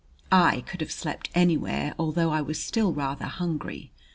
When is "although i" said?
1.99-2.41